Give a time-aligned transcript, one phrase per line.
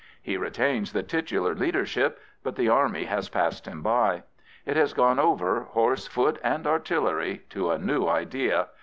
[0.19, 4.23] He retains the titular leadership; but the army has passed him by.
[4.65, 8.69] It has gone over, horse, foot, and artillery, to a new idea.